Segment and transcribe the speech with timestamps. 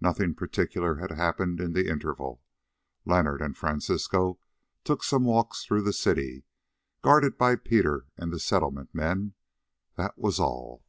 [0.00, 2.42] Nothing particular had happened in the interval:
[3.04, 4.40] Leonard and Francisco
[4.82, 6.42] took some walks through the city,
[7.00, 9.34] guarded by Peter and the Settlement men;
[9.94, 10.82] that was all.